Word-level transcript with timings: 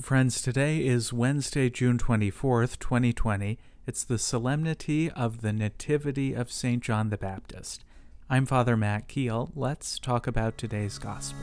Friends, 0.00 0.40
today 0.40 0.86
is 0.86 1.12
Wednesday, 1.12 1.68
June 1.68 1.98
24th, 1.98 2.78
2020. 2.78 3.58
It's 3.86 4.04
the 4.04 4.16
solemnity 4.16 5.10
of 5.10 5.42
the 5.42 5.52
Nativity 5.52 6.32
of 6.32 6.50
St. 6.50 6.82
John 6.82 7.10
the 7.10 7.18
Baptist. 7.18 7.84
I'm 8.30 8.46
Father 8.46 8.74
Matt 8.74 9.06
Keel. 9.06 9.50
Let's 9.54 9.98
talk 9.98 10.26
about 10.26 10.56
today's 10.56 10.96
Gospel. 10.96 11.42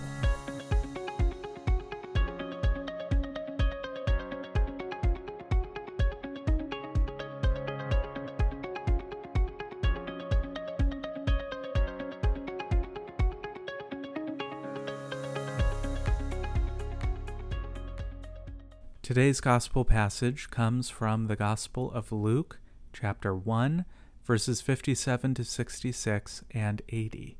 Today's 19.09 19.41
Gospel 19.41 19.85
passage 19.85 20.51
comes 20.51 20.91
from 20.91 21.25
the 21.25 21.35
Gospel 21.35 21.91
of 21.93 22.11
Luke, 22.11 22.59
chapter 22.93 23.33
1, 23.33 23.83
verses 24.23 24.61
57 24.61 25.33
to 25.33 25.43
66 25.43 26.43
and 26.51 26.83
80. 26.89 27.39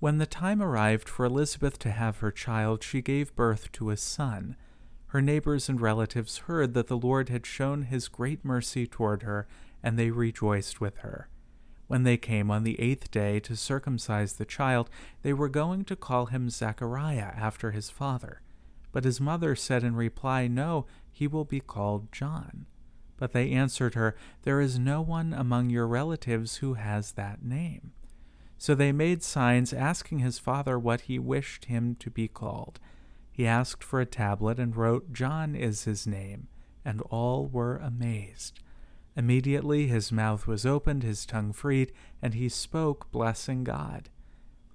When 0.00 0.16
the 0.16 0.24
time 0.24 0.62
arrived 0.62 1.10
for 1.10 1.26
Elizabeth 1.26 1.78
to 1.80 1.90
have 1.90 2.20
her 2.20 2.30
child, 2.30 2.82
she 2.82 3.02
gave 3.02 3.36
birth 3.36 3.70
to 3.72 3.90
a 3.90 3.98
son. 3.98 4.56
Her 5.08 5.20
neighbors 5.20 5.68
and 5.68 5.78
relatives 5.78 6.38
heard 6.38 6.72
that 6.72 6.86
the 6.86 6.96
Lord 6.96 7.28
had 7.28 7.44
shown 7.44 7.82
his 7.82 8.08
great 8.08 8.42
mercy 8.42 8.86
toward 8.86 9.24
her, 9.24 9.46
and 9.82 9.98
they 9.98 10.10
rejoiced 10.10 10.80
with 10.80 10.96
her. 11.00 11.28
When 11.86 12.04
they 12.04 12.16
came 12.16 12.50
on 12.50 12.64
the 12.64 12.80
eighth 12.80 13.10
day 13.10 13.40
to 13.40 13.56
circumcise 13.56 14.32
the 14.32 14.46
child, 14.46 14.88
they 15.20 15.34
were 15.34 15.50
going 15.50 15.84
to 15.84 15.96
call 15.96 16.26
him 16.26 16.48
Zechariah 16.48 17.34
after 17.36 17.72
his 17.72 17.90
father. 17.90 18.40
But 18.96 19.04
his 19.04 19.20
mother 19.20 19.54
said 19.54 19.84
in 19.84 19.94
reply, 19.94 20.48
No, 20.48 20.86
he 21.12 21.26
will 21.26 21.44
be 21.44 21.60
called 21.60 22.10
John. 22.12 22.64
But 23.18 23.34
they 23.34 23.50
answered 23.50 23.92
her, 23.92 24.16
There 24.40 24.58
is 24.58 24.78
no 24.78 25.02
one 25.02 25.34
among 25.34 25.68
your 25.68 25.86
relatives 25.86 26.56
who 26.56 26.72
has 26.72 27.12
that 27.12 27.44
name. 27.44 27.92
So 28.56 28.74
they 28.74 28.92
made 28.92 29.22
signs 29.22 29.74
asking 29.74 30.20
his 30.20 30.38
father 30.38 30.78
what 30.78 31.02
he 31.02 31.18
wished 31.18 31.66
him 31.66 31.94
to 31.96 32.08
be 32.08 32.26
called. 32.26 32.80
He 33.30 33.46
asked 33.46 33.84
for 33.84 34.00
a 34.00 34.06
tablet 34.06 34.58
and 34.58 34.74
wrote, 34.74 35.12
John 35.12 35.54
is 35.54 35.84
his 35.84 36.06
name, 36.06 36.48
and 36.82 37.02
all 37.02 37.46
were 37.46 37.76
amazed. 37.76 38.60
Immediately 39.14 39.88
his 39.88 40.10
mouth 40.10 40.46
was 40.46 40.64
opened, 40.64 41.02
his 41.02 41.26
tongue 41.26 41.52
freed, 41.52 41.92
and 42.22 42.32
he 42.32 42.48
spoke, 42.48 43.10
blessing 43.12 43.62
God. 43.62 44.08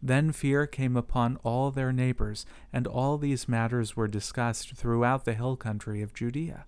Then 0.03 0.31
fear 0.31 0.65
came 0.65 0.97
upon 0.97 1.37
all 1.43 1.69
their 1.69 1.93
neighbors, 1.93 2.45
and 2.73 2.87
all 2.87 3.17
these 3.17 3.47
matters 3.47 3.95
were 3.95 4.07
discussed 4.07 4.73
throughout 4.73 5.25
the 5.25 5.35
hill 5.35 5.55
country 5.55 6.01
of 6.01 6.13
Judea. 6.13 6.65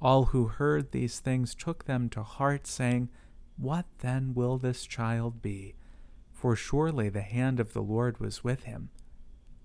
All 0.00 0.26
who 0.26 0.46
heard 0.46 0.92
these 0.92 1.20
things 1.20 1.54
took 1.54 1.84
them 1.84 2.08
to 2.10 2.22
heart, 2.22 2.66
saying, 2.66 3.08
What 3.56 3.86
then 3.98 4.34
will 4.34 4.58
this 4.58 4.84
child 4.84 5.40
be? 5.40 5.74
For 6.32 6.54
surely 6.54 7.08
the 7.08 7.22
hand 7.22 7.60
of 7.60 7.72
the 7.72 7.82
Lord 7.82 8.18
was 8.18 8.44
with 8.44 8.64
him. 8.64 8.90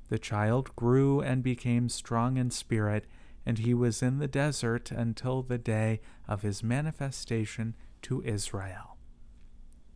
The 0.09 0.19
child 0.19 0.75
grew 0.75 1.19
and 1.21 1.43
became 1.43 1.89
strong 1.89 2.37
in 2.37 2.51
spirit, 2.51 3.07
and 3.45 3.57
he 3.57 3.73
was 3.73 4.01
in 4.01 4.19
the 4.19 4.27
desert 4.27 4.91
until 4.91 5.41
the 5.41 5.57
day 5.57 6.01
of 6.27 6.43
his 6.43 6.63
manifestation 6.63 7.75
to 8.03 8.21
Israel. 8.23 8.97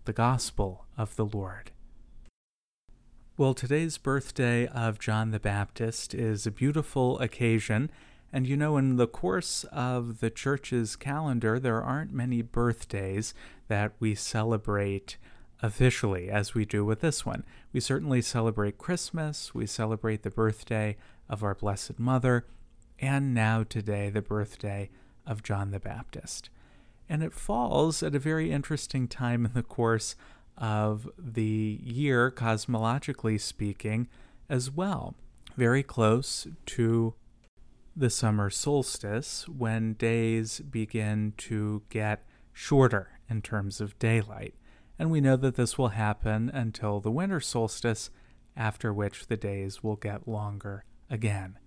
The 0.06 0.14
Gospel 0.14 0.86
of 0.98 1.16
the 1.16 1.26
Lord. 1.26 1.72
Well, 3.40 3.54
today's 3.54 3.98
birthday 3.98 4.68
of 4.68 5.00
John 5.00 5.32
the 5.32 5.40
Baptist 5.40 6.14
is 6.14 6.46
a 6.46 6.52
beautiful 6.52 7.18
occasion. 7.20 7.90
And 8.34 8.46
you 8.46 8.58
know, 8.58 8.76
in 8.76 8.98
the 8.98 9.08
course 9.08 9.64
of 9.72 10.20
the 10.20 10.30
church's 10.30 10.98
calendar, 10.98 11.58
there 11.58 11.82
aren't 11.82 12.12
many 12.12 12.42
birthdays 12.42 13.34
that 13.70 13.94
we 13.98 14.14
celebrate 14.14 15.16
officially 15.64 16.30
as 16.30 16.54
we 16.54 16.66
do 16.66 16.84
with 16.84 17.00
this 17.00 17.26
one. 17.26 17.46
We 17.72 17.80
certainly 17.80 18.22
celebrate 18.22 18.78
Christmas, 18.78 19.56
we 19.56 19.66
celebrate 19.66 20.24
the 20.24 20.30
birthday 20.30 20.98
of 21.30 21.42
our 21.42 21.56
Blessed 21.56 21.98
Mother, 21.98 22.46
and 23.00 23.34
now 23.34 23.64
today, 23.64 24.10
the 24.10 24.22
birthday 24.22 24.90
of 25.26 25.44
John 25.44 25.72
the 25.72 25.80
Baptist. 25.80 26.50
And 27.08 27.24
it 27.24 27.32
falls 27.32 28.04
at 28.04 28.16
a 28.16 28.20
very 28.20 28.52
interesting 28.52 29.08
time 29.08 29.46
in 29.46 29.54
the 29.54 29.64
course 29.64 30.18
of 30.60 31.10
the 31.18 31.80
year, 31.82 32.30
cosmologically 32.30 33.40
speaking, 33.40 34.08
as 34.50 34.70
well. 34.70 35.16
Very 35.58 35.82
close 35.82 36.48
to 36.68 37.16
the 37.96 38.10
summer 38.10 38.50
solstice 38.50 39.48
when 39.48 39.94
days 39.94 40.60
begin 40.60 41.34
to 41.38 41.82
get 41.90 42.26
shorter 42.54 43.20
in 43.30 43.42
terms 43.42 43.82
of 43.82 43.98
daylight. 44.00 44.54
And 44.98 45.10
we 45.10 45.22
know 45.22 45.38
that 45.38 45.56
this 45.56 45.78
will 45.78 45.90
happen 45.90 46.50
until 46.50 47.00
the 47.00 47.12
winter 47.12 47.40
solstice, 47.40 48.10
after 48.56 48.94
which 48.94 49.28
the 49.28 49.38
days 49.38 49.82
will 49.82 49.96
get 49.96 50.28
longer 50.28 50.84
again. 51.10 51.58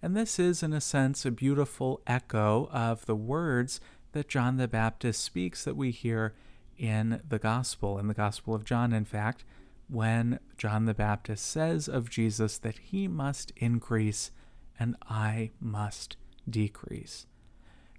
And 0.00 0.16
this 0.16 0.38
is, 0.38 0.62
in 0.62 0.72
a 0.72 0.80
sense, 0.80 1.24
a 1.24 1.30
beautiful 1.30 2.00
echo 2.06 2.68
of 2.72 3.06
the 3.06 3.16
words 3.16 3.80
that 4.12 4.28
John 4.28 4.56
the 4.56 4.68
Baptist 4.68 5.22
speaks 5.22 5.64
that 5.64 5.76
we 5.76 5.90
hear 5.90 6.34
in 6.78 7.20
the 7.28 7.38
Gospel, 7.38 7.98
in 7.98 8.08
the 8.08 8.14
Gospel 8.14 8.54
of 8.54 8.64
John, 8.64 8.92
in 8.92 9.04
fact, 9.04 9.44
when 9.88 10.40
John 10.58 10.84
the 10.84 10.94
Baptist 10.94 11.46
says 11.46 11.88
of 11.88 12.10
Jesus 12.10 12.58
that 12.58 12.78
he 12.78 13.06
must 13.06 13.52
increase 13.56 14.30
and 14.78 14.96
I 15.08 15.50
must 15.60 16.16
decrease. 16.48 17.26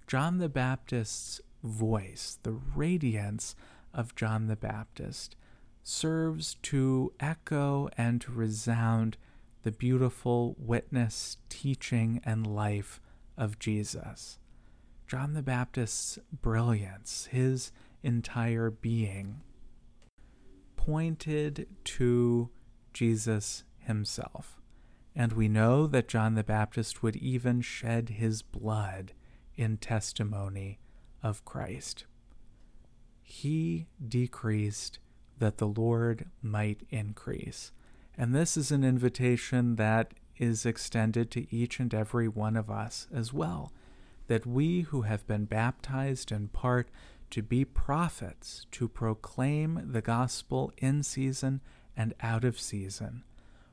John 0.06 0.38
the 0.38 0.48
Baptist's 0.48 1.40
voice, 1.62 2.38
the 2.42 2.52
radiance 2.52 3.54
of 3.92 4.14
John 4.14 4.46
the 4.46 4.56
Baptist, 4.56 5.36
serves 5.82 6.56
to 6.62 7.12
echo 7.20 7.88
and 7.96 8.20
to 8.20 8.32
resound 8.32 9.16
the 9.62 9.72
beautiful 9.72 10.54
witness, 10.58 11.38
teaching, 11.48 12.20
and 12.24 12.46
life 12.46 13.00
of 13.36 13.58
Jesus. 13.58 14.38
John 15.06 15.32
the 15.32 15.42
Baptist's 15.42 16.18
brilliance, 16.30 17.28
his 17.30 17.72
entire 18.02 18.70
being 18.70 19.42
pointed 20.76 21.66
to 21.84 22.48
Jesus 22.92 23.64
himself. 23.78 24.60
And 25.14 25.32
we 25.32 25.48
know 25.48 25.86
that 25.86 26.08
John 26.08 26.34
the 26.34 26.44
Baptist 26.44 27.02
would 27.02 27.16
even 27.16 27.60
shed 27.60 28.08
his 28.10 28.40
blood 28.42 29.12
in 29.56 29.76
testimony 29.76 30.78
of 31.22 31.44
Christ. 31.44 32.06
He 33.22 33.86
decreased 34.06 35.00
that 35.38 35.58
the 35.58 35.66
Lord 35.66 36.26
might 36.40 36.82
increase. 36.90 37.72
And 38.16 38.34
this 38.34 38.56
is 38.56 38.70
an 38.70 38.84
invitation 38.84 39.76
that 39.76 40.14
is 40.38 40.64
extended 40.64 41.30
to 41.32 41.54
each 41.54 41.80
and 41.80 41.92
every 41.92 42.28
one 42.28 42.56
of 42.56 42.70
us 42.70 43.08
as 43.12 43.32
well, 43.32 43.72
that 44.28 44.46
we 44.46 44.82
who 44.82 45.02
have 45.02 45.26
been 45.26 45.44
baptized 45.44 46.30
in 46.32 46.48
part 46.48 46.88
to 47.30 47.42
be 47.42 47.64
prophets, 47.64 48.66
to 48.72 48.88
proclaim 48.88 49.92
the 49.92 50.02
gospel 50.02 50.72
in 50.78 51.02
season 51.02 51.60
and 51.96 52.14
out 52.20 52.44
of 52.44 52.60
season, 52.60 53.24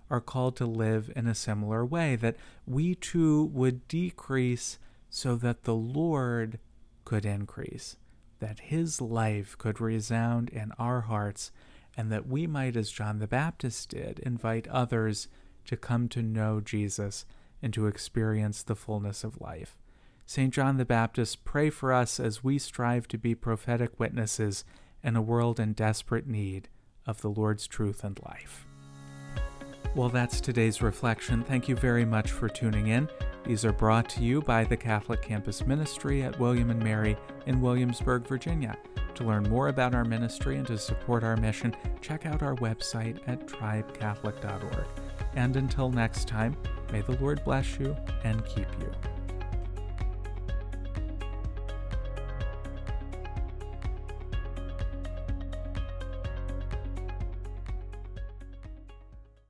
are 0.09 0.21
called 0.21 0.55
to 0.57 0.65
live 0.65 1.11
in 1.15 1.27
a 1.27 1.35
similar 1.35 1.85
way, 1.85 2.15
that 2.15 2.35
we 2.65 2.95
too 2.95 3.45
would 3.45 3.87
decrease 3.87 4.77
so 5.09 5.35
that 5.35 5.63
the 5.63 5.75
Lord 5.75 6.59
could 7.05 7.25
increase, 7.25 7.97
that 8.39 8.59
his 8.59 8.99
life 8.99 9.57
could 9.57 9.79
resound 9.79 10.49
in 10.49 10.71
our 10.77 11.01
hearts, 11.01 11.51
and 11.95 12.11
that 12.11 12.27
we 12.27 12.45
might, 12.45 12.75
as 12.75 12.91
John 12.91 13.19
the 13.19 13.27
Baptist 13.27 13.89
did, 13.89 14.19
invite 14.19 14.67
others 14.67 15.27
to 15.65 15.77
come 15.77 16.09
to 16.09 16.21
know 16.21 16.59
Jesus 16.59 17.25
and 17.61 17.73
to 17.73 17.87
experience 17.87 18.61
the 18.61 18.75
fullness 18.75 19.23
of 19.23 19.41
life. 19.41 19.77
St. 20.25 20.53
John 20.53 20.77
the 20.77 20.85
Baptist, 20.85 21.45
pray 21.45 21.69
for 21.69 21.93
us 21.93 22.19
as 22.19 22.43
we 22.43 22.57
strive 22.57 23.07
to 23.09 23.17
be 23.17 23.35
prophetic 23.35 23.99
witnesses 23.99 24.65
in 25.03 25.15
a 25.15 25.21
world 25.21 25.59
in 25.59 25.73
desperate 25.73 26.27
need 26.27 26.67
of 27.05 27.21
the 27.21 27.29
Lord's 27.29 27.67
truth 27.67 28.03
and 28.03 28.19
life. 28.25 28.65
Well, 29.95 30.09
that's 30.09 30.41
today's 30.41 30.81
reflection. 30.81 31.43
Thank 31.43 31.69
you 31.69 31.75
very 31.75 32.03
much 32.03 32.31
for 32.31 32.49
tuning 32.49 32.87
in. 32.87 33.07
These 33.45 33.63
are 33.63 33.71
brought 33.71 34.09
to 34.09 34.23
you 34.23 34.41
by 34.41 34.63
the 34.63 34.75
Catholic 34.75 35.21
Campus 35.21 35.65
Ministry 35.65 36.23
at 36.23 36.37
William 36.39 36.71
and 36.71 36.83
Mary 36.83 37.15
in 37.45 37.61
Williamsburg, 37.61 38.27
Virginia. 38.27 38.75
To 39.13 39.23
learn 39.23 39.43
more 39.43 39.69
about 39.69 39.95
our 39.95 40.03
ministry 40.03 40.57
and 40.57 40.67
to 40.67 40.77
support 40.77 41.23
our 41.23 41.37
mission, 41.37 41.73
check 42.01 42.25
out 42.25 42.43
our 42.43 42.55
website 42.55 43.19
at 43.27 43.47
tribecatholic.org. 43.47 44.85
And 45.35 45.55
until 45.55 45.89
next 45.89 46.27
time, 46.27 46.57
may 46.91 47.01
the 47.01 47.17
Lord 47.21 47.43
bless 47.45 47.79
you 47.79 47.95
and 48.23 48.43
keep 48.45 48.67
you. 48.81 48.91